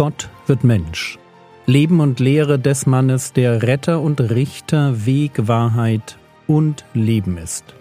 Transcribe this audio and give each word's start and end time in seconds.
Gott 0.00 0.30
wird 0.46 0.64
Mensch. 0.64 1.18
Leben 1.66 2.00
und 2.00 2.20
Lehre 2.20 2.58
des 2.58 2.86
Mannes, 2.86 3.34
der 3.34 3.62
Retter 3.62 4.00
und 4.00 4.18
Richter, 4.18 5.04
Weg, 5.04 5.46
Wahrheit 5.46 6.16
und 6.46 6.86
Leben 6.94 7.36
ist. 7.36 7.74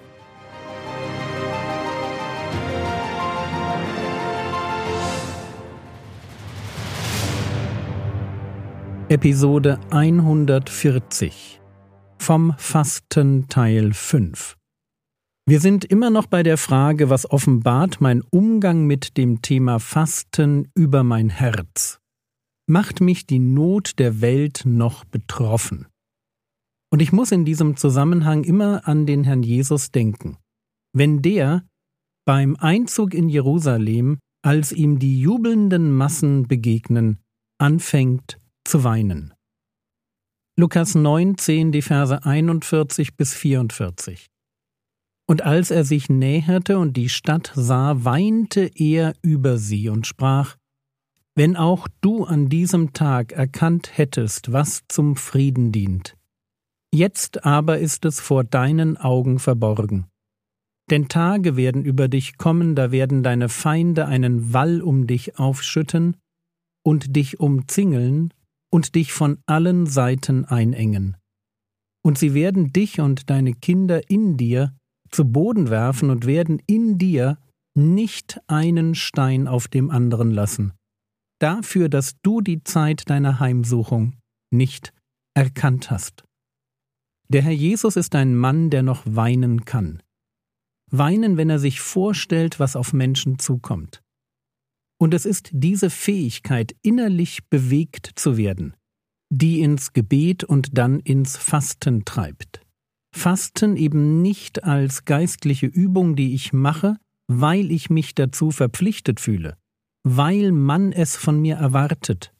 Episode 9.07 9.79
140 9.89 11.61
vom 12.17 12.53
Fasten 12.57 13.47
Teil 13.47 13.93
5 13.93 14.57
wir 15.49 15.59
sind 15.59 15.83
immer 15.83 16.11
noch 16.11 16.27
bei 16.27 16.43
der 16.43 16.59
Frage, 16.59 17.09
was 17.09 17.31
offenbart 17.31 18.01
mein 18.01 18.21
Umgang 18.21 18.85
mit 18.85 19.17
dem 19.17 19.41
Thema 19.41 19.79
Fasten 19.79 20.67
über 20.75 21.01
mein 21.01 21.31
Herz? 21.31 21.99
Macht 22.69 23.01
mich 23.01 23.25
die 23.25 23.39
Not 23.39 23.97
der 23.97 24.21
Welt 24.21 24.61
noch 24.63 25.03
betroffen? 25.03 25.87
Und 26.91 27.01
ich 27.01 27.11
muss 27.11 27.31
in 27.31 27.43
diesem 27.43 27.77
Zusammenhang 27.77 28.43
immer 28.43 28.87
an 28.87 29.07
den 29.07 29.23
Herrn 29.23 29.41
Jesus 29.41 29.89
denken. 29.89 30.37
Wenn 30.93 31.23
der 31.23 31.65
beim 32.27 32.55
Einzug 32.57 33.15
in 33.15 33.27
Jerusalem, 33.27 34.19
als 34.43 34.71
ihm 34.71 34.99
die 34.99 35.19
jubelnden 35.19 35.91
Massen 35.91 36.47
begegnen, 36.47 37.17
anfängt 37.59 38.37
zu 38.65 38.83
weinen. 38.83 39.33
Lukas 40.55 40.93
19, 40.93 41.71
die 41.71 41.81
Verse 41.81 42.23
41 42.23 43.17
bis 43.17 43.33
44. 43.33 44.27
Und 45.27 45.41
als 45.41 45.71
er 45.71 45.85
sich 45.85 46.07
näherte 46.07 46.77
und 46.77 46.95
die 46.97 47.09
Stadt 47.09 47.51
sah, 47.55 48.05
weinte 48.05 48.69
er 48.75 49.15
über 49.23 49.57
sie 49.57 49.89
und 49.89 50.05
sprach 50.05 50.58
Wenn 51.39 51.55
auch 51.55 51.87
du 52.01 52.25
an 52.25 52.49
diesem 52.49 52.91
Tag 52.91 53.31
erkannt 53.31 53.97
hättest, 53.97 54.51
was 54.51 54.81
zum 54.89 55.15
Frieden 55.15 55.71
dient. 55.71 56.17
Jetzt 56.93 57.45
aber 57.45 57.79
ist 57.79 58.03
es 58.03 58.19
vor 58.19 58.43
deinen 58.43 58.97
Augen 58.97 59.39
verborgen. 59.39 60.07
Denn 60.91 61.07
Tage 61.07 61.55
werden 61.55 61.85
über 61.85 62.09
dich 62.09 62.37
kommen, 62.37 62.75
da 62.75 62.91
werden 62.91 63.23
deine 63.23 63.47
Feinde 63.47 64.05
einen 64.05 64.51
Wall 64.51 64.81
um 64.81 65.07
dich 65.07 65.39
aufschütten 65.39 66.17
und 66.83 67.15
dich 67.15 67.39
umzingeln 67.39 68.33
und 68.69 68.95
dich 68.95 69.13
von 69.13 69.37
allen 69.45 69.85
Seiten 69.85 70.43
einengen. 70.43 71.15
Und 72.03 72.17
sie 72.17 72.33
werden 72.33 72.73
dich 72.73 72.99
und 72.99 73.29
deine 73.29 73.53
Kinder 73.53 74.09
in 74.09 74.35
dir 74.35 74.75
zu 75.09 75.23
Boden 75.23 75.69
werfen 75.69 76.09
und 76.09 76.25
werden 76.25 76.61
in 76.67 76.97
dir 76.97 77.37
nicht 77.75 78.41
einen 78.47 78.93
Stein 78.93 79.47
auf 79.47 79.69
dem 79.69 79.89
anderen 79.89 80.31
lassen, 80.31 80.73
dafür, 81.39 81.89
dass 81.89 82.15
du 82.21 82.41
die 82.41 82.63
Zeit 82.63 83.09
deiner 83.09 83.39
Heimsuchung 83.39 84.13
nicht 84.51 84.93
erkannt 85.33 85.89
hast. 85.89 86.23
Der 87.29 87.41
Herr 87.41 87.53
Jesus 87.53 87.95
ist 87.95 88.15
ein 88.15 88.35
Mann, 88.35 88.69
der 88.69 88.83
noch 88.83 89.03
weinen 89.05 89.65
kann. 89.65 90.01
Weinen, 90.91 91.37
wenn 91.37 91.49
er 91.49 91.59
sich 91.59 91.79
vorstellt, 91.81 92.59
was 92.59 92.75
auf 92.75 92.93
Menschen 92.93 93.37
zukommt. 93.37 94.01
Und 94.99 95.13
es 95.13 95.25
ist 95.25 95.49
diese 95.53 95.89
Fähigkeit, 95.89 96.75
innerlich 96.81 97.47
bewegt 97.49 98.11
zu 98.15 98.35
werden, 98.37 98.75
die 99.31 99.61
ins 99.61 99.93
Gebet 99.93 100.43
und 100.43 100.77
dann 100.77 100.99
ins 100.99 101.37
Fasten 101.37 102.03
treibt. 102.03 102.61
Fasten 103.15 103.77
eben 103.77 104.21
nicht 104.21 104.63
als 104.63 105.05
geistliche 105.05 105.67
Übung, 105.67 106.15
die 106.15 106.33
ich 106.33 106.53
mache, 106.53 106.97
weil 107.27 107.71
ich 107.71 107.89
mich 107.89 108.15
dazu 108.15 108.51
verpflichtet 108.51 109.19
fühle, 109.19 109.55
weil 110.03 110.51
man 110.51 110.91
es 110.91 111.15
von 111.15 111.41
mir 111.41 111.55
erwartet 111.55 112.33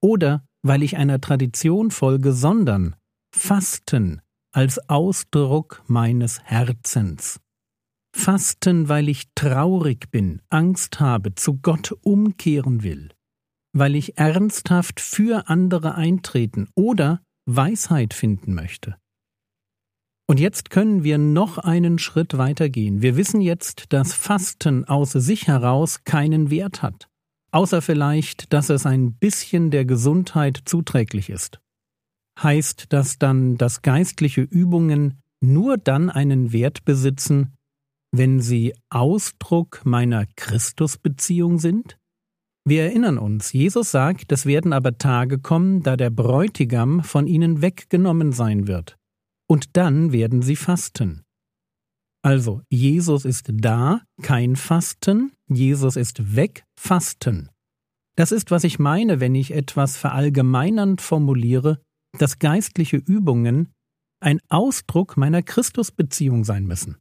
oder 0.00 0.44
weil 0.62 0.82
ich 0.82 0.96
einer 0.96 1.20
Tradition 1.20 1.90
folge, 1.90 2.32
sondern 2.32 2.96
Fasten 3.34 4.20
als 4.52 4.88
Ausdruck 4.88 5.82
meines 5.86 6.42
Herzens. 6.42 7.40
Fasten, 8.14 8.88
weil 8.88 9.08
ich 9.08 9.32
traurig 9.34 10.10
bin, 10.10 10.42
Angst 10.50 11.00
habe, 11.00 11.34
zu 11.34 11.58
Gott 11.58 11.92
umkehren 12.02 12.82
will, 12.82 13.10
weil 13.72 13.96
ich 13.96 14.18
ernsthaft 14.18 15.00
für 15.00 15.48
andere 15.48 15.94
eintreten 15.94 16.68
oder 16.74 17.22
Weisheit 17.46 18.12
finden 18.12 18.54
möchte. 18.54 18.96
Und 20.28 20.40
jetzt 20.40 20.70
können 20.70 21.04
wir 21.04 21.18
noch 21.18 21.58
einen 21.58 21.98
Schritt 21.98 22.38
weiter 22.38 22.68
gehen. 22.68 23.02
Wir 23.02 23.16
wissen 23.16 23.40
jetzt, 23.40 23.92
dass 23.92 24.14
Fasten 24.14 24.84
aus 24.84 25.12
sich 25.12 25.48
heraus 25.48 26.04
keinen 26.04 26.50
Wert 26.50 26.82
hat, 26.82 27.08
außer 27.50 27.82
vielleicht, 27.82 28.52
dass 28.52 28.70
es 28.70 28.86
ein 28.86 29.14
bisschen 29.14 29.70
der 29.70 29.84
Gesundheit 29.84 30.60
zuträglich 30.64 31.28
ist. 31.28 31.60
Heißt 32.40 32.86
das 32.90 33.18
dann, 33.18 33.58
dass 33.58 33.82
geistliche 33.82 34.42
Übungen 34.42 35.20
nur 35.42 35.76
dann 35.76 36.08
einen 36.08 36.52
Wert 36.52 36.84
besitzen, 36.84 37.54
wenn 38.14 38.40
sie 38.40 38.74
Ausdruck 38.90 39.82
meiner 39.84 40.26
Christusbeziehung 40.36 41.58
sind? 41.58 41.98
Wir 42.64 42.84
erinnern 42.84 43.18
uns, 43.18 43.52
Jesus 43.52 43.90
sagt, 43.90 44.30
es 44.30 44.46
werden 44.46 44.72
aber 44.72 44.96
Tage 44.96 45.40
kommen, 45.40 45.82
da 45.82 45.96
der 45.96 46.10
Bräutigam 46.10 47.02
von 47.02 47.26
ihnen 47.26 47.60
weggenommen 47.60 48.32
sein 48.32 48.68
wird 48.68 48.96
und 49.52 49.76
dann 49.76 50.12
werden 50.12 50.40
sie 50.40 50.56
fasten. 50.56 51.24
Also, 52.24 52.62
Jesus 52.70 53.26
ist 53.26 53.50
da, 53.52 54.00
kein 54.22 54.56
Fasten, 54.56 55.32
Jesus 55.46 55.96
ist 55.96 56.34
weg, 56.34 56.64
Fasten. 56.74 57.50
Das 58.16 58.32
ist, 58.32 58.50
was 58.50 58.64
ich 58.64 58.78
meine, 58.78 59.20
wenn 59.20 59.34
ich 59.34 59.50
etwas 59.50 59.98
verallgemeinernd 59.98 61.02
formuliere, 61.02 61.82
dass 62.18 62.38
geistliche 62.38 62.96
Übungen 62.96 63.74
ein 64.20 64.40
Ausdruck 64.48 65.18
meiner 65.18 65.42
Christusbeziehung 65.42 66.44
sein 66.44 66.64
müssen. 66.64 66.96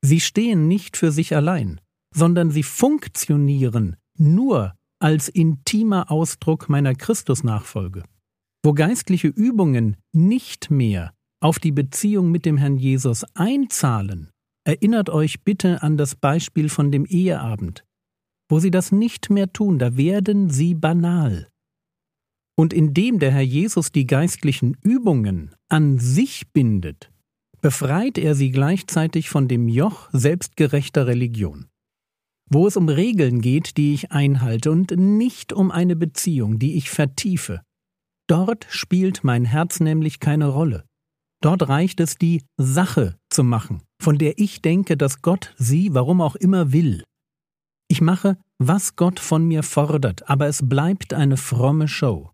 Sie 0.00 0.20
stehen 0.20 0.68
nicht 0.68 0.96
für 0.96 1.12
sich 1.12 1.36
allein, 1.36 1.82
sondern 2.14 2.50
sie 2.50 2.62
funktionieren 2.62 3.96
nur 4.16 4.74
als 4.98 5.28
intimer 5.28 6.10
Ausdruck 6.10 6.70
meiner 6.70 6.94
Christusnachfolge. 6.94 8.02
Wo 8.64 8.72
geistliche 8.72 9.28
Übungen 9.28 9.98
nicht 10.14 10.70
mehr 10.70 11.12
auf 11.40 11.58
die 11.58 11.72
Beziehung 11.72 12.30
mit 12.30 12.46
dem 12.46 12.56
Herrn 12.56 12.76
Jesus 12.76 13.24
einzahlen, 13.34 14.30
erinnert 14.64 15.10
euch 15.10 15.42
bitte 15.44 15.82
an 15.82 15.96
das 15.96 16.14
Beispiel 16.14 16.68
von 16.68 16.90
dem 16.90 17.04
Eheabend. 17.04 17.84
Wo 18.48 18.58
sie 18.58 18.70
das 18.70 18.92
nicht 18.92 19.30
mehr 19.30 19.52
tun, 19.52 19.78
da 19.78 19.96
werden 19.96 20.50
sie 20.50 20.74
banal. 20.74 21.48
Und 22.58 22.72
indem 22.72 23.18
der 23.18 23.32
Herr 23.32 23.42
Jesus 23.42 23.92
die 23.92 24.06
geistlichen 24.06 24.76
Übungen 24.82 25.54
an 25.68 25.98
sich 25.98 26.52
bindet, 26.52 27.10
befreit 27.60 28.18
er 28.18 28.34
sie 28.34 28.50
gleichzeitig 28.50 29.28
von 29.28 29.48
dem 29.48 29.68
Joch 29.68 30.08
selbstgerechter 30.12 31.06
Religion. 31.06 31.66
Wo 32.48 32.66
es 32.68 32.76
um 32.76 32.88
Regeln 32.88 33.40
geht, 33.40 33.76
die 33.76 33.92
ich 33.92 34.12
einhalte 34.12 34.70
und 34.70 34.92
nicht 34.92 35.52
um 35.52 35.70
eine 35.70 35.96
Beziehung, 35.96 36.58
die 36.58 36.76
ich 36.76 36.90
vertiefe, 36.90 37.60
dort 38.28 38.66
spielt 38.70 39.24
mein 39.24 39.44
Herz 39.44 39.80
nämlich 39.80 40.20
keine 40.20 40.46
Rolle. 40.46 40.84
Dort 41.42 41.68
reicht 41.68 42.00
es, 42.00 42.16
die 42.16 42.42
Sache 42.56 43.16
zu 43.30 43.44
machen, 43.44 43.82
von 44.00 44.18
der 44.18 44.38
ich 44.38 44.62
denke, 44.62 44.96
dass 44.96 45.22
Gott 45.22 45.54
sie, 45.56 45.94
warum 45.94 46.20
auch 46.20 46.36
immer, 46.36 46.72
will. 46.72 47.04
Ich 47.88 48.00
mache, 48.00 48.36
was 48.58 48.96
Gott 48.96 49.20
von 49.20 49.46
mir 49.46 49.62
fordert, 49.62 50.28
aber 50.28 50.46
es 50.46 50.68
bleibt 50.68 51.14
eine 51.14 51.36
fromme 51.36 51.88
Show. 51.88 52.30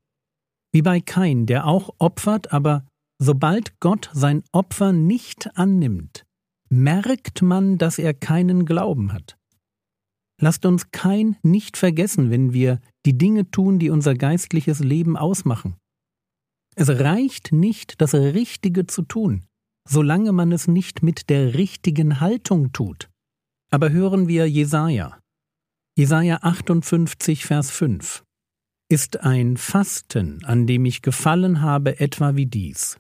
Wie 0.73 0.83
bei 0.83 1.01
Kain, 1.01 1.47
der 1.47 1.67
auch 1.67 1.91
opfert, 1.99 2.53
aber 2.53 2.87
sobald 3.19 3.79
Gott 3.81 4.09
sein 4.13 4.43
Opfer 4.53 4.93
nicht 4.93 5.57
annimmt, 5.57 6.25
merkt 6.71 7.43
man, 7.43 7.77
dass 7.77 7.99
er 7.99 8.15
keinen 8.15 8.65
Glauben 8.65 9.13
hat. 9.13 9.37
Lasst 10.41 10.65
uns 10.65 10.91
kein 10.91 11.37
nicht 11.43 11.77
vergessen, 11.77 12.31
wenn 12.31 12.53
wir 12.53 12.81
die 13.05 13.17
Dinge 13.19 13.51
tun, 13.51 13.79
die 13.79 13.91
unser 13.91 14.15
geistliches 14.15 14.81
Leben 14.81 15.17
ausmachen. 15.17 15.77
Es 16.75 16.89
reicht 16.89 17.53
nicht, 17.53 18.01
das 18.01 18.15
Richtige 18.15 18.87
zu 18.87 19.03
tun, 19.03 19.45
solange 19.89 20.33
man 20.33 20.53
es 20.53 20.69
nicht 20.69 21.03
mit 21.03 21.29
der 21.29 21.55
richtigen 21.55 22.21
Haltung 22.21 22.73
tut. 22.73 23.11
Aber 23.71 23.91
hören 23.91 24.29
wir 24.29 24.49
Jesaja. 24.49 25.19
Jesaja 25.97 26.39
58, 26.43 27.45
Vers 27.45 27.71
5. 27.71 28.25
Ist 28.91 29.21
ein 29.21 29.57
Fasten, 29.57 30.45
an 30.45 30.67
dem 30.67 30.85
ich 30.87 31.03
gefallen 31.03 31.61
habe, 31.61 32.01
etwa 32.01 32.37
wie 32.37 32.47
dies. 32.47 32.99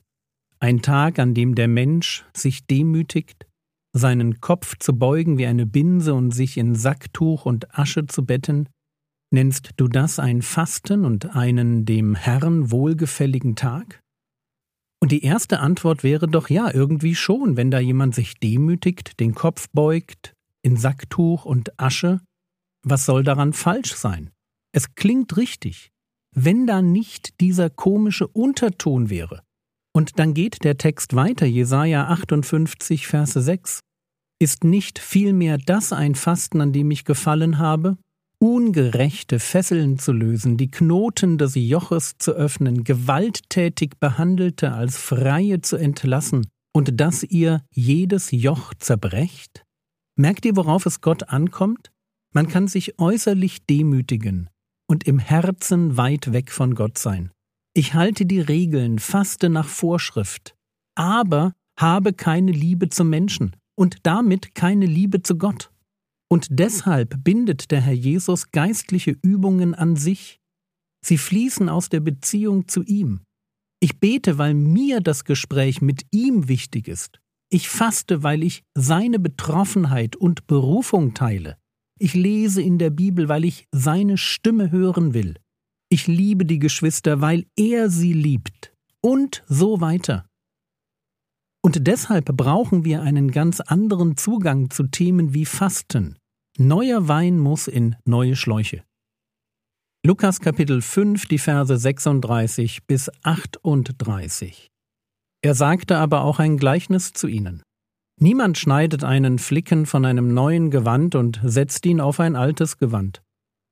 Ein 0.58 0.82
Tag, 0.82 1.19
an 1.19 1.34
dem 1.34 1.54
der 1.54 1.69
Mensch 1.69 2.24
sich 2.36 2.66
demütigt, 2.66 3.46
seinen 3.94 4.40
Kopf 4.40 4.76
zu 4.78 4.96
beugen 4.98 5.38
wie 5.38 5.46
eine 5.46 5.66
Binse 5.66 6.14
und 6.14 6.30
sich 6.30 6.56
in 6.56 6.74
Sacktuch 6.74 7.46
und 7.46 7.78
Asche 7.78 8.06
zu 8.06 8.24
betten, 8.24 8.69
Nennst 9.32 9.70
du 9.79 9.88
das 9.88 10.19
ein 10.19 10.43
Fasten 10.43 11.06
und 11.06 11.34
einen 11.34 11.87
dem 11.87 12.14
Herrn 12.14 12.70
wohlgefälligen 12.70 13.56
Tag? 13.56 14.02
Und 15.00 15.11
die 15.11 15.25
erste 15.25 15.61
Antwort 15.61 16.05
wäre 16.05 16.29
doch 16.29 16.50
ja, 16.50 16.73
irgendwie 16.73 17.14
schon, 17.14 17.56
wenn 17.56 17.70
da 17.70 17.81
jemand 17.81 18.14
sich 18.14 18.34
demütigt, 18.34 19.19
den 19.20 19.34
Kopf 19.34 19.69
beugt, 19.73 20.34
in 20.61 20.76
Sacktuch 20.76 21.46
und 21.46 21.81
Asche, 21.81 22.20
was 22.84 23.06
soll 23.06 23.25
daran 23.25 23.55
falsch 23.55 23.94
sein? 23.94 24.31
Es 24.73 24.94
klingt 24.94 25.37
richtig. 25.37 25.88
wenn 26.34 26.67
da 26.67 26.81
nicht 26.81 27.40
dieser 27.40 27.69
komische 27.69 28.26
Unterton 28.26 29.11
wäre. 29.11 29.43
Und 29.94 30.19
dann 30.19 30.32
geht 30.32 30.64
der 30.64 30.79
Text 30.79 31.14
weiter, 31.14 31.44
Jesaja 31.44 32.08
58, 32.08 33.06
Verse 33.06 33.40
6. 33.40 33.81
Ist 34.40 34.64
nicht 34.64 34.99
vielmehr 34.99 35.58
das 35.58 35.93
ein 35.93 36.14
Fasten, 36.14 36.62
an 36.62 36.73
dem 36.73 36.90
ich 36.90 37.05
gefallen 37.05 37.58
habe? 37.58 37.99
Ungerechte 38.43 39.39
Fesseln 39.39 40.00
zu 40.00 40.11
lösen, 40.11 40.56
die 40.56 40.69
Knoten 40.69 41.39
des 41.39 41.55
Joches 41.55 42.19
zu 42.19 42.33
öffnen, 42.33 42.83
gewalttätig 42.83 44.00
Behandelte 44.00 44.73
als 44.73 44.97
Freie 44.97 45.61
zu 45.61 45.77
entlassen, 45.77 46.49
und 46.75 47.00
dass 47.00 47.23
ihr 47.23 47.62
jedes 47.71 48.33
Joch 48.33 48.75
zerbrecht? 48.75 49.62
Merkt 50.19 50.44
ihr, 50.44 50.56
worauf 50.56 50.87
es 50.87 51.00
Gott 51.00 51.29
ankommt? 51.29 51.93
Man 52.35 52.49
kann 52.49 52.67
sich 52.67 52.99
äußerlich 52.99 53.65
demütigen 53.67 54.50
und 54.89 55.06
im 55.06 55.21
Herzen 55.21 55.97
weit 55.97 56.33
weg 56.33 56.50
von 56.50 56.75
Gott 56.75 56.99
sein. 56.99 57.31
Ich 57.75 57.94
halte 57.94 58.27
die 58.27 58.41
Regeln, 58.41 58.99
faste 58.99 59.50
nach 59.50 59.69
Vorschrift, 59.69 60.56
aber 60.97 61.53
habe 61.79 62.12
keine 62.12 62.50
Liebe 62.50 62.89
zum 62.89 63.09
Menschen 63.09 63.55
und 63.79 63.99
damit 64.03 64.56
keine 64.56 64.87
Liebe 64.87 65.23
zu 65.23 65.39
Gott. 65.39 65.71
Und 66.32 66.46
deshalb 66.49 67.23
bindet 67.25 67.70
der 67.73 67.82
Herr 67.82 67.93
Jesus 67.93 68.52
geistliche 68.52 69.14
Übungen 69.20 69.75
an 69.75 69.96
sich. 69.96 70.40
Sie 71.05 71.19
fließen 71.19 71.69
aus 71.69 71.90
der 71.90 72.00
Beziehung 72.00 72.69
zu 72.69 72.82
ihm. 72.84 73.20
Ich 73.81 74.00
bete, 74.00 74.38
weil 74.38 74.55
mir 74.55 75.02
das 75.02 75.26
Gespräch 75.26 75.82
mit 75.82 76.06
ihm 76.11 76.49
wichtig 76.49 76.88
ist. 76.88 77.20
Ich 77.50 77.69
faste, 77.69 78.23
weil 78.23 78.43
ich 78.43 78.64
seine 78.75 79.19
Betroffenheit 79.19 80.17
und 80.17 80.46
Berufung 80.46 81.12
teile. 81.12 81.58
Ich 81.99 82.14
lese 82.14 82.62
in 82.62 82.79
der 82.79 82.88
Bibel, 82.88 83.29
weil 83.29 83.44
ich 83.44 83.69
seine 83.70 84.17
Stimme 84.17 84.70
hören 84.70 85.12
will. 85.12 85.37
Ich 85.90 86.06
liebe 86.06 86.46
die 86.46 86.61
Geschwister, 86.61 87.20
weil 87.20 87.44
er 87.56 87.90
sie 87.90 88.14
liebt. 88.14 88.73
Und 89.02 89.44
so 89.49 89.82
weiter. 89.82 90.25
Und 91.62 91.87
deshalb 91.87 92.34
brauchen 92.34 92.87
wir 92.87 93.02
einen 93.02 93.31
ganz 93.31 93.61
anderen 93.61 94.17
Zugang 94.17 94.70
zu 94.70 94.84
Themen 94.84 95.34
wie 95.34 95.44
Fasten. 95.44 96.17
Neuer 96.58 97.08
Wein 97.08 97.38
muss 97.38 97.66
in 97.66 97.96
neue 98.04 98.37
Schläuche. 98.37 98.84
Lukas 100.04 100.38
Kapitel 100.38 100.82
5, 100.82 101.25
die 101.26 101.38
Verse 101.38 101.75
36 101.75 102.87
bis 102.87 103.10
38. 103.22 104.69
Er 105.43 105.54
sagte 105.54 105.96
aber 105.96 106.25
auch 106.25 106.38
ein 106.40 106.58
Gleichnis 106.58 107.14
zu 107.14 107.26
ihnen. 107.26 107.62
Niemand 108.20 108.58
schneidet 108.58 109.02
einen 109.02 109.38
Flicken 109.38 109.87
von 109.87 110.04
einem 110.04 110.34
neuen 110.34 110.70
Gewand 110.70 111.14
und 111.14 111.40
setzt 111.43 111.87
ihn 111.87 112.02
auf 112.02 112.20
ein 112.20 112.37
altes 112.37 112.76
Gewand. 112.76 113.22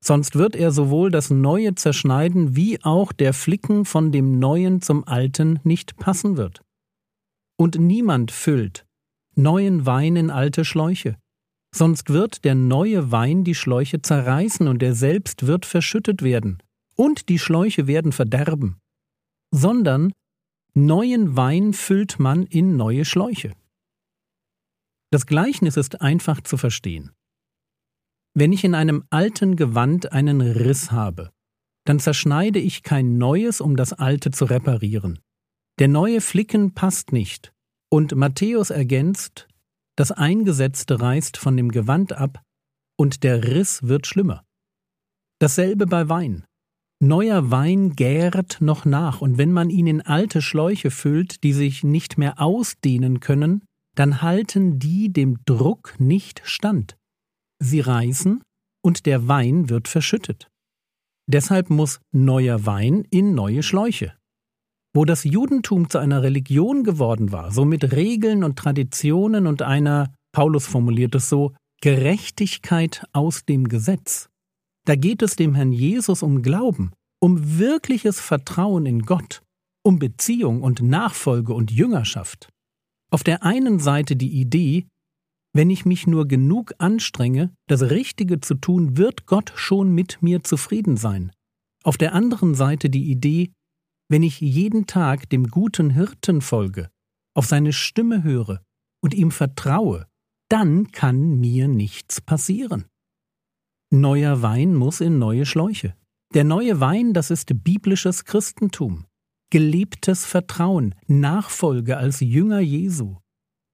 Sonst 0.03 0.37
wird 0.37 0.57
er 0.57 0.73
sowohl 0.73 1.11
das 1.11 1.29
Neue 1.29 1.75
zerschneiden, 1.75 2.57
wie 2.57 2.83
auch 2.83 3.13
der 3.13 3.35
Flicken 3.35 3.85
von 3.85 4.11
dem 4.11 4.39
Neuen 4.39 4.81
zum 4.81 5.07
Alten 5.07 5.61
nicht 5.65 5.99
passen 5.99 6.39
wird. 6.39 6.63
Und 7.59 7.79
niemand 7.79 8.31
füllt 8.31 8.87
neuen 9.37 9.85
Wein 9.85 10.17
in 10.17 10.31
alte 10.31 10.65
Schläuche, 10.65 11.19
sonst 11.75 12.11
wird 12.11 12.45
der 12.45 12.55
neue 12.55 13.11
Wein 13.13 13.45
die 13.45 13.55
Schläuche 13.55 14.03
zerreißen 14.03 14.69
und 14.69 14.83
er 14.83 14.95
selbst 14.95 15.47
wird 15.47 15.67
verschüttet 15.67 16.23
werden, 16.23 16.63
und 16.97 17.29
die 17.29 17.39
Schläuche 17.39 17.87
werden 17.87 18.13
verderben, 18.13 18.79
sondern 19.53 20.13
neuen 20.75 21.37
Wein 21.37 21.73
füllt 21.73 22.19
man 22.19 22.45
in 22.45 22.77
neue 22.77 23.05
Schläuche. 23.05 23.53
Das 25.11 25.27
Gleichnis 25.27 25.77
ist 25.77 26.01
einfach 26.01 26.41
zu 26.41 26.57
verstehen. 26.57 27.11
Wenn 28.35 28.53
ich 28.53 28.63
in 28.63 28.75
einem 28.75 29.05
alten 29.11 29.57
Gewand 29.57 30.13
einen 30.13 30.41
Riss 30.41 30.93
habe, 30.93 31.31
dann 31.85 31.99
zerschneide 31.99 32.61
ich 32.61 32.85
kein 32.85 33.19
neues, 33.19 33.61
um 33.61 33.75
das 33.75 33.93
alte 33.93 34.31
zu 34.31 34.45
reparieren. 34.45 35.19
Der 35.81 35.89
neue 35.89 36.21
Flicken 36.21 36.75
passt 36.75 37.13
nicht. 37.13 37.53
Und 37.89 38.15
Matthäus 38.15 38.71
ergänzt, 38.71 39.49
das 40.01 40.13
Eingesetzte 40.13 40.99
reißt 40.99 41.37
von 41.37 41.59
dem 41.59 41.71
Gewand 41.71 42.15
ab 42.15 42.43
und 42.99 43.23
der 43.23 43.45
Riss 43.45 43.83
wird 43.83 44.07
schlimmer. 44.07 44.47
Dasselbe 45.43 45.85
bei 45.85 46.09
Wein. 46.09 46.47
Neuer 47.03 47.51
Wein 47.51 47.91
gärt 47.97 48.63
noch 48.63 48.87
nach, 48.87 49.21
und 49.21 49.37
wenn 49.37 49.53
man 49.53 49.69
ihn 49.69 49.87
in 49.87 50.01
alte 50.01 50.41
Schläuche 50.41 50.91
füllt, 50.91 51.45
die 51.45 51.53
sich 51.53 51.85
nicht 51.85 52.17
mehr 52.17 52.41
ausdehnen 52.41 53.21
können, 53.21 53.63
dann 53.95 54.23
halten 54.23 54.79
die 54.79 55.13
dem 55.13 55.45
Druck 55.45 56.01
nicht 56.01 56.41
stand. 56.47 56.97
Sie 57.59 57.81
reißen 57.81 58.43
und 58.83 59.05
der 59.05 59.29
Wein 59.29 59.69
wird 59.69 59.87
verschüttet. 59.87 60.49
Deshalb 61.27 61.69
muss 61.69 62.01
neuer 62.11 62.65
Wein 62.65 63.07
in 63.11 63.35
neue 63.35 63.63
Schläuche. 63.63 64.15
Wo 64.95 65.05
das 65.05 65.25
Judentum 65.25 65.89
zu 65.89 65.99
einer 65.99 66.23
Religion 66.23 66.83
geworden 66.83 67.31
war, 67.33 67.53
so 67.53 67.65
mit 67.65 67.93
Regeln 67.93 68.43
und 68.43 68.59
Traditionen 68.59 69.47
und 69.47 69.63
einer, 69.63 70.13
Paulus 70.33 70.67
formuliert 70.67 71.15
es 71.15 71.29
so, 71.29 71.55
Gerechtigkeit 71.81 73.05
aus 73.13 73.45
dem 73.45 73.69
Gesetz, 73.69 74.29
da 74.87 74.97
geht 74.97 75.23
es 75.23 75.37
dem 75.37 75.55
Herrn 75.55 75.73
Jesus 75.73 76.23
um 76.23 76.43
Glauben, 76.43 76.93
um 77.21 77.59
wirkliches 77.59 78.21
Vertrauen 78.21 78.87
in 78.87 79.03
Gott, 79.03 79.43
um 79.85 79.99
Beziehung 79.99 80.63
und 80.63 80.83
Nachfolge 80.83 81.55
und 81.55 81.71
Jüngerschaft. 81.71 82.49
Auf 83.11 83.23
der 83.23 83.45
einen 83.45 83.79
Seite 83.79 84.17
die 84.17 84.41
Idee, 84.41 84.87
wenn 85.53 85.71
ich 85.71 85.85
mich 85.85 86.07
nur 86.07 86.27
genug 86.27 86.75
anstrenge, 86.79 87.53
das 87.67 87.83
Richtige 87.83 88.41
zu 88.41 88.55
tun, 88.55 88.97
wird 88.97 89.27
Gott 89.27 89.53
schon 89.57 89.93
mit 89.93 90.23
mir 90.23 90.43
zufrieden 90.43 90.97
sein. 90.97 91.33
Auf 91.83 91.97
der 91.97 92.15
anderen 92.15 92.55
Seite 92.55 92.89
die 92.89 93.11
Idee, 93.11 93.53
wenn 94.11 94.25
ich 94.25 94.41
jeden 94.41 94.87
Tag 94.87 95.31
dem 95.31 95.47
guten 95.47 95.91
Hirten 95.91 96.41
folge, 96.41 96.91
auf 97.33 97.47
seine 97.47 97.73
Stimme 97.73 98.25
höre 98.25 98.61
und 99.01 99.15
ihm 99.15 99.31
vertraue, 99.31 100.09
dann 100.49 100.91
kann 100.91 101.39
mir 101.39 101.69
nichts 101.69 102.21
passieren. 102.21 102.87
Neuer 103.93 104.43
Wein 104.43 104.75
muss 104.75 105.01
in 105.01 105.21
neue 105.21 105.47
Schläuche. 105.47 105.95
Der 106.35 106.43
neue 106.43 106.81
Wein, 106.81 107.13
das 107.13 107.31
ist 107.31 107.63
biblisches 107.63 108.25
Christentum, 108.25 109.07
gelebtes 109.51 110.27
Vertrauen, 110.27 110.97
Nachfolge 111.07 111.97
als 111.97 112.19
Jünger 112.19 112.61
Jesu. 112.61 113.17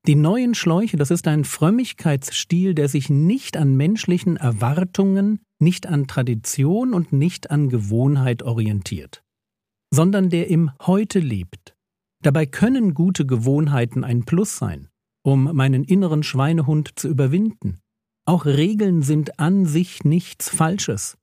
Die 0.07 0.17
neuen 0.17 0.55
Schläuche, 0.55 0.99
das 0.99 1.11
ist 1.11 1.27
ein 1.29 1.45
Frömmigkeitsstil, 1.45 2.75
der 2.75 2.91
sich 2.91 3.09
nicht 3.09 3.57
an 3.57 3.75
menschlichen 3.75 4.37
Erwartungen, 4.37 5.41
nicht 5.59 5.87
an 5.87 6.07
Tradition 6.07 6.93
und 6.93 7.13
nicht 7.13 7.51
an 7.51 7.71
Gewohnheit 7.71 8.43
orientiert 8.43 9.23
sondern 9.93 10.31
der 10.31 10.49
im 10.49 10.71
Heute 10.83 11.19
lebt. 11.19 11.75
Dabei 12.23 12.47
können 12.47 12.95
gute 12.95 13.27
Gewohnheiten 13.27 14.05
ein 14.05 14.25
Plus 14.25 14.57
sein, 14.57 14.89
um 15.25 15.45
meinen 15.55 15.85
inneren 15.85 16.23
Schweinehund 16.23 16.99
zu 16.99 17.09
überwinden. 17.09 17.81
Auch 18.27 18.45
Regeln 18.45 19.03
sind 19.03 19.39
an 19.39 19.67
sich 19.67 20.05
nichts 20.05 20.49
Falsches, 20.49 21.17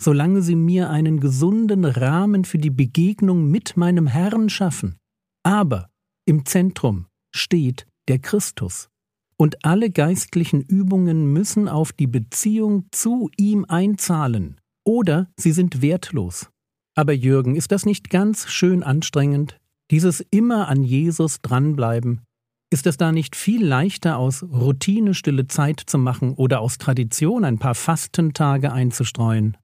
solange 0.00 0.42
sie 0.42 0.56
mir 0.56 0.90
einen 0.90 1.20
gesunden 1.20 1.84
Rahmen 1.84 2.44
für 2.44 2.58
die 2.58 2.70
Begegnung 2.70 3.50
mit 3.50 3.76
meinem 3.76 4.06
Herrn 4.06 4.50
schaffen. 4.50 4.96
Aber 5.42 5.88
im 6.26 6.44
Zentrum 6.44 7.06
steht 7.34 7.86
der 8.08 8.18
Christus. 8.18 8.88
Und 9.36 9.64
alle 9.64 9.90
geistlichen 9.90 10.60
Übungen 10.60 11.32
müssen 11.32 11.66
auf 11.66 11.94
die 11.94 12.06
Beziehung 12.06 12.86
zu 12.90 13.30
ihm 13.38 13.64
einzahlen, 13.66 14.60
oder 14.84 15.30
sie 15.36 15.52
sind 15.52 15.80
wertlos. 15.80 16.50
Aber 16.96 17.12
Jürgen, 17.12 17.56
ist 17.56 17.72
das 17.72 17.86
nicht 17.86 18.10
ganz 18.10 18.48
schön 18.48 18.82
anstrengend? 18.82 19.58
Dieses 19.90 20.20
immer 20.30 20.68
an 20.68 20.82
Jesus 20.82 21.40
dranbleiben? 21.40 22.22
Ist 22.72 22.86
es 22.86 22.96
da 22.96 23.10
nicht 23.10 23.34
viel 23.34 23.64
leichter, 23.66 24.16
aus 24.16 24.44
Routine 24.44 25.14
stille 25.14 25.48
Zeit 25.48 25.80
zu 25.80 25.98
machen 25.98 26.34
oder 26.34 26.60
aus 26.60 26.78
Tradition 26.78 27.44
ein 27.44 27.58
paar 27.58 27.74
Fastentage 27.74 28.72
einzustreuen? 28.72 29.56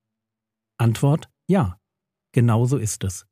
Antwort 0.78 1.28
ja. 1.48 1.78
Genauso 2.32 2.76
ist 2.76 3.02
es. 3.04 3.24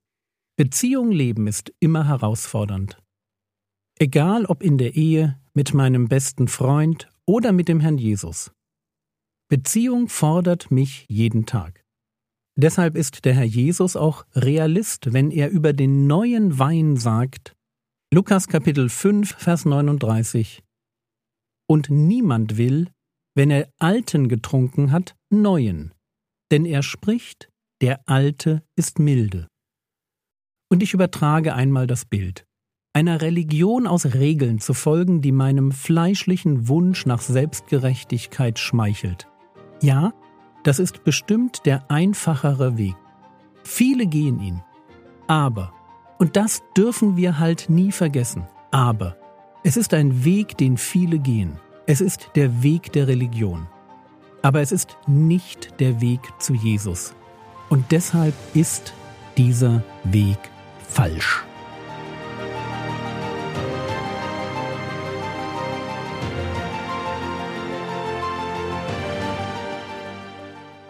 Beziehung 0.56 1.10
leben 1.10 1.46
ist 1.46 1.72
immer 1.78 2.06
herausfordernd. 2.06 3.02
Egal 3.98 4.46
ob 4.46 4.62
in 4.62 4.78
der 4.78 4.94
Ehe, 4.94 5.38
mit 5.52 5.74
meinem 5.74 6.08
besten 6.08 6.48
Freund 6.48 7.10
oder 7.26 7.52
mit 7.52 7.68
dem 7.68 7.80
Herrn 7.80 7.98
Jesus. 7.98 8.52
Beziehung 9.48 10.08
fordert 10.08 10.70
mich 10.70 11.04
jeden 11.08 11.44
Tag. 11.44 11.83
Deshalb 12.56 12.96
ist 12.96 13.24
der 13.24 13.34
Herr 13.34 13.44
Jesus 13.44 13.96
auch 13.96 14.24
Realist, 14.34 15.12
wenn 15.12 15.30
er 15.30 15.50
über 15.50 15.72
den 15.72 16.06
neuen 16.06 16.58
Wein 16.58 16.96
sagt, 16.96 17.56
Lukas 18.12 18.46
Kapitel 18.46 18.88
5, 18.88 19.34
Vers 19.36 19.64
39, 19.64 20.62
Und 21.68 21.90
niemand 21.90 22.56
will, 22.56 22.90
wenn 23.34 23.50
er 23.50 23.68
alten 23.78 24.28
getrunken 24.28 24.92
hat, 24.92 25.16
neuen, 25.30 25.92
denn 26.52 26.64
er 26.64 26.84
spricht, 26.84 27.50
der 27.80 28.00
alte 28.06 28.62
ist 28.76 29.00
milde. 29.00 29.48
Und 30.70 30.82
ich 30.82 30.94
übertrage 30.94 31.54
einmal 31.54 31.88
das 31.88 32.04
Bild. 32.04 32.46
Einer 32.92 33.20
Religion 33.20 33.88
aus 33.88 34.14
Regeln 34.14 34.60
zu 34.60 34.74
folgen, 34.74 35.20
die 35.20 35.32
meinem 35.32 35.72
fleischlichen 35.72 36.68
Wunsch 36.68 37.06
nach 37.06 37.20
Selbstgerechtigkeit 37.20 38.60
schmeichelt. 38.60 39.26
Ja, 39.82 40.12
das 40.64 40.78
ist 40.78 41.04
bestimmt 41.04 41.64
der 41.66 41.88
einfachere 41.90 42.76
Weg. 42.76 42.96
Viele 43.62 44.06
gehen 44.06 44.40
ihn. 44.40 44.62
Aber, 45.28 45.72
und 46.18 46.36
das 46.36 46.62
dürfen 46.76 47.16
wir 47.16 47.38
halt 47.38 47.70
nie 47.70 47.92
vergessen, 47.92 48.46
aber, 48.70 49.16
es 49.62 49.76
ist 49.76 49.94
ein 49.94 50.24
Weg, 50.24 50.58
den 50.58 50.76
viele 50.76 51.18
gehen. 51.18 51.58
Es 51.86 52.00
ist 52.00 52.30
der 52.34 52.62
Weg 52.62 52.92
der 52.92 53.08
Religion. 53.08 53.66
Aber 54.42 54.60
es 54.60 54.72
ist 54.72 54.98
nicht 55.06 55.80
der 55.80 56.02
Weg 56.02 56.20
zu 56.38 56.52
Jesus. 56.52 57.14
Und 57.70 57.90
deshalb 57.92 58.34
ist 58.52 58.92
dieser 59.38 59.82
Weg 60.04 60.38
falsch. 60.86 61.44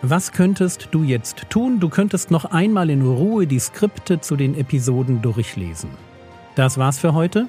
Was 0.06 0.32
könntest 0.32 0.88
du 0.90 1.02
jetzt 1.02 1.48
tun? 1.48 1.80
Du 1.80 1.88
könntest 1.88 2.30
noch 2.30 2.44
einmal 2.44 2.90
in 2.90 3.00
Ruhe 3.00 3.46
die 3.46 3.58
Skripte 3.58 4.20
zu 4.20 4.36
den 4.36 4.54
Episoden 4.54 5.22
durchlesen. 5.22 5.88
Das 6.56 6.76
war's 6.76 6.98
für 6.98 7.14
heute. 7.14 7.48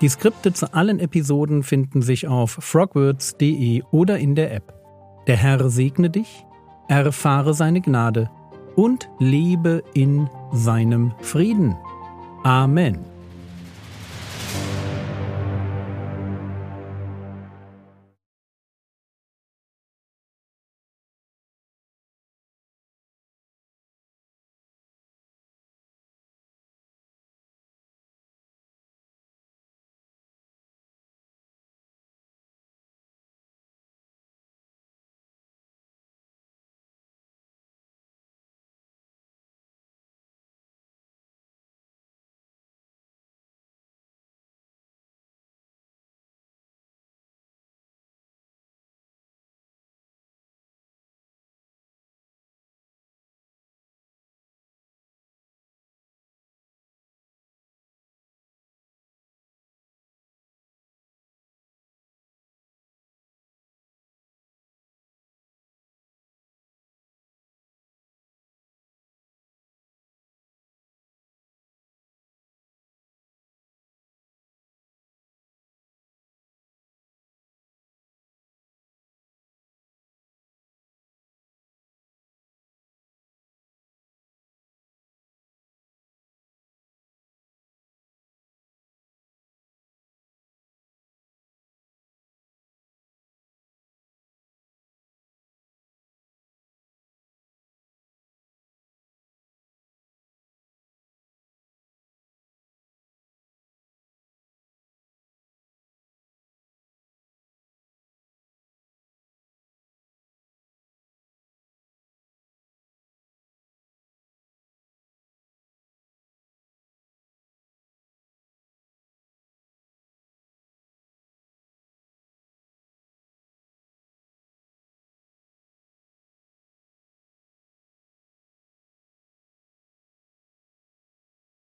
Die 0.00 0.08
Skripte 0.08 0.52
zu 0.52 0.72
allen 0.72 1.00
Episoden 1.00 1.64
finden 1.64 2.00
sich 2.00 2.28
auf 2.28 2.52
frogwords.de 2.52 3.82
oder 3.90 4.18
in 4.18 4.36
der 4.36 4.54
App. 4.54 4.72
Der 5.26 5.36
Herr 5.36 5.68
segne 5.68 6.10
dich, 6.10 6.46
erfahre 6.86 7.54
seine 7.54 7.80
Gnade 7.80 8.30
und 8.76 9.10
lebe 9.18 9.82
in 9.92 10.30
seinem 10.52 11.12
Frieden. 11.18 11.74
Amen. 12.44 13.09